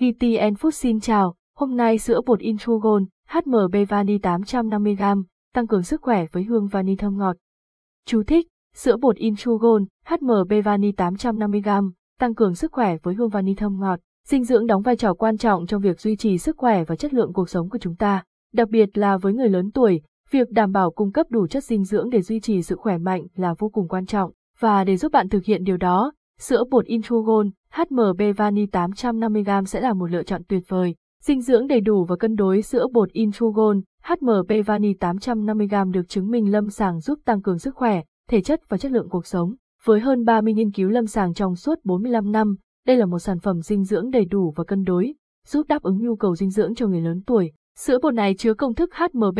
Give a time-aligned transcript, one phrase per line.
[0.00, 5.22] VTN Food xin chào, hôm nay sữa bột Intrugon, HMB Vani 850g,
[5.54, 7.36] tăng cường sức khỏe với hương vani thơm ngọt.
[8.06, 13.54] Chú thích, sữa bột Intrugon, HMB Vani 850g, tăng cường sức khỏe với hương vani
[13.54, 14.00] thơm ngọt.
[14.26, 17.14] Dinh dưỡng đóng vai trò quan trọng trong việc duy trì sức khỏe và chất
[17.14, 20.72] lượng cuộc sống của chúng ta, đặc biệt là với người lớn tuổi, việc đảm
[20.72, 23.68] bảo cung cấp đủ chất dinh dưỡng để duy trì sự khỏe mạnh là vô
[23.68, 24.30] cùng quan trọng.
[24.58, 29.80] Và để giúp bạn thực hiện điều đó, sữa bột Intrugon, HMB Vani 850g sẽ
[29.80, 30.94] là một lựa chọn tuyệt vời.
[31.22, 36.30] Dinh dưỡng đầy đủ và cân đối sữa bột Intrugon, HMB Vani 850g được chứng
[36.30, 39.54] minh lâm sàng giúp tăng cường sức khỏe, thể chất và chất lượng cuộc sống.
[39.84, 43.38] Với hơn 30 nghiên cứu lâm sàng trong suốt 45 năm, đây là một sản
[43.40, 45.14] phẩm dinh dưỡng đầy đủ và cân đối,
[45.46, 47.52] giúp đáp ứng nhu cầu dinh dưỡng cho người lớn tuổi.
[47.78, 49.38] Sữa bột này chứa công thức HMB,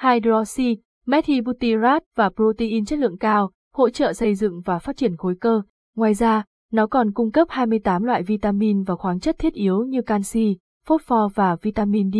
[0.00, 5.34] hydroxy, methylbutyrate và protein chất lượng cao, hỗ trợ xây dựng và phát triển khối
[5.40, 5.62] cơ.
[5.96, 10.02] Ngoài ra, nó còn cung cấp 28 loại vitamin và khoáng chất thiết yếu như
[10.02, 10.56] canxi,
[10.86, 12.16] phosphor và vitamin D,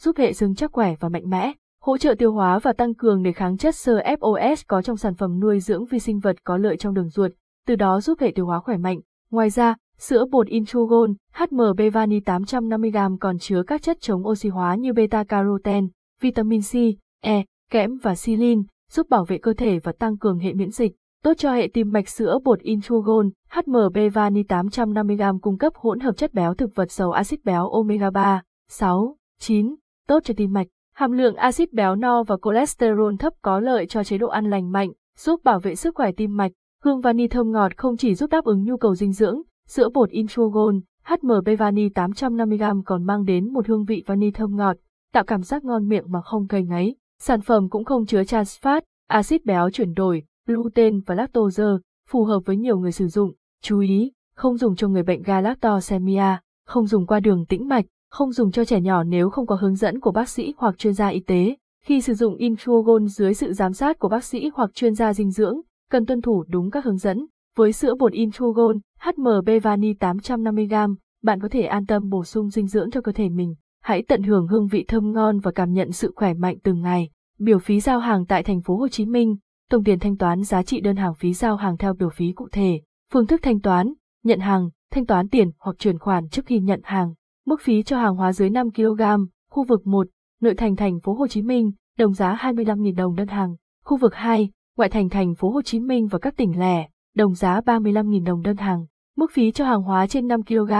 [0.00, 3.22] giúp hệ xương chắc khỏe và mạnh mẽ, hỗ trợ tiêu hóa và tăng cường
[3.22, 6.56] để kháng chất sơ FOS có trong sản phẩm nuôi dưỡng vi sinh vật có
[6.56, 7.32] lợi trong đường ruột,
[7.66, 9.00] từ đó giúp hệ tiêu hóa khỏe mạnh.
[9.30, 14.74] Ngoài ra, sữa bột Intrugon, HMB Vani 850g còn chứa các chất chống oxy hóa
[14.74, 15.88] như beta-carotene,
[16.20, 16.74] vitamin C,
[17.20, 20.92] E, kẽm và silin, giúp bảo vệ cơ thể và tăng cường hệ miễn dịch.
[21.24, 26.16] Tốt cho hệ tim mạch sữa bột Intrugon, HMB Vani 850g cung cấp hỗn hợp
[26.16, 29.74] chất béo thực vật giàu axit béo omega 3, 6, 9,
[30.06, 30.66] tốt cho tim mạch.
[30.94, 34.72] Hàm lượng axit béo no và cholesterol thấp có lợi cho chế độ ăn lành
[34.72, 36.52] mạnh, giúp bảo vệ sức khỏe tim mạch.
[36.84, 40.10] Hương vani thơm ngọt không chỉ giúp đáp ứng nhu cầu dinh dưỡng, sữa bột
[40.10, 44.76] Intrugon, HMB Vani 850g còn mang đến một hương vị vani thơm ngọt,
[45.12, 46.96] tạo cảm giác ngon miệng mà không gây ngấy.
[47.20, 51.64] Sản phẩm cũng không chứa trans fat, axit béo chuyển đổi, gluten và lactose,
[52.08, 53.32] phù hợp với nhiều người sử dụng.
[53.62, 58.32] Chú ý, không dùng cho người bệnh galactosemia, không dùng qua đường tĩnh mạch, không
[58.32, 61.08] dùng cho trẻ nhỏ nếu không có hướng dẫn của bác sĩ hoặc chuyên gia
[61.08, 61.56] y tế.
[61.84, 65.30] Khi sử dụng Intrugon dưới sự giám sát của bác sĩ hoặc chuyên gia dinh
[65.30, 67.26] dưỡng, cần tuân thủ đúng các hướng dẫn.
[67.56, 72.66] Với sữa bột Intrugon, HMB Vani 850g, bạn có thể an tâm bổ sung dinh
[72.66, 73.54] dưỡng cho cơ thể mình.
[73.82, 77.10] Hãy tận hưởng hương vị thơm ngon và cảm nhận sự khỏe mạnh từng ngày.
[77.38, 79.36] Biểu phí giao hàng tại thành phố Hồ Chí Minh,
[79.70, 82.48] tổng tiền thanh toán giá trị đơn hàng phí giao hàng theo biểu phí cụ
[82.52, 82.80] thể,
[83.12, 83.92] phương thức thanh toán,
[84.24, 87.14] nhận hàng, thanh toán tiền hoặc chuyển khoản trước khi nhận hàng.
[87.46, 89.02] Mức phí cho hàng hóa dưới 5 kg,
[89.50, 90.08] khu vực 1,
[90.40, 93.56] nội thành thành phố Hồ Chí Minh, đồng giá 25.000 đồng đơn hàng.
[93.84, 97.34] Khu vực 2, ngoại thành thành phố Hồ Chí Minh và các tỉnh lẻ, đồng
[97.34, 98.86] giá 35.000 đồng đơn hàng.
[99.16, 100.72] Mức phí cho hàng hóa trên 5 kg,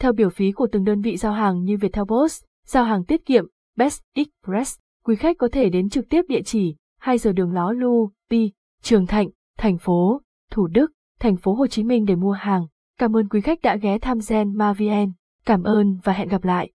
[0.00, 3.26] theo biểu phí của từng đơn vị giao hàng như Viettel Post, giao hàng tiết
[3.26, 3.44] kiệm,
[3.76, 4.78] Best Express.
[5.04, 8.50] Quý khách có thể đến trực tiếp địa chỉ 2 giờ đường Ló Lu, Pi,
[8.82, 10.20] Trường Thạnh, thành phố,
[10.50, 12.66] Thủ Đức, thành phố Hồ Chí Minh để mua hàng.
[12.98, 15.12] Cảm ơn quý khách đã ghé thăm Gen Ma VN.
[15.46, 16.70] Cảm ơn và hẹn gặp lại.